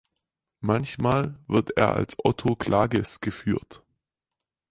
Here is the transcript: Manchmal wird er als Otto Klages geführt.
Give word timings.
Manchmal 0.61 1.37
wird 1.47 1.77
er 1.77 1.93
als 1.93 2.15
Otto 2.25 2.55
Klages 2.55 3.19
geführt. 3.21 3.83